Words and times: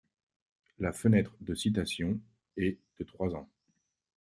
La 0.79 0.93
fenêtre 0.93 1.35
de 1.41 1.53
citation 1.53 2.19
est 2.57 2.79
de 2.97 3.03
trois 3.03 3.35
ans. 3.35 3.47